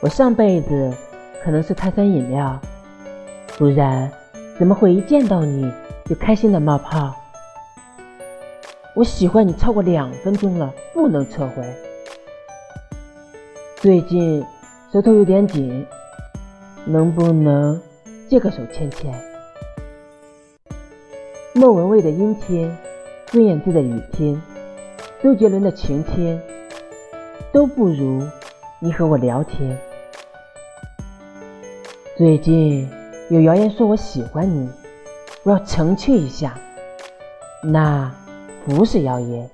[0.00, 0.94] 我上辈子
[1.42, 2.56] 可能是碳酸饮料，
[3.56, 4.08] 不然
[4.56, 5.72] 怎么会一见到你
[6.04, 7.12] 就开心的冒泡？
[8.94, 11.64] 我喜欢你超过两分钟了，不能撤回。
[13.74, 14.44] 最近
[14.92, 15.84] 舌头有点紧，
[16.84, 17.80] 能不能
[18.28, 19.12] 借个手牵牵？
[21.54, 22.76] 莫文蔚的阴天，
[23.26, 24.40] 孙燕姿的雨天，
[25.20, 26.40] 周杰伦的晴天，
[27.50, 28.22] 都不如
[28.78, 29.76] 你和我聊天。
[32.18, 32.84] 最近
[33.30, 34.68] 有谣言说我喜欢你，
[35.44, 36.58] 我要澄清一下，
[37.62, 38.12] 那
[38.66, 39.48] 不是谣言。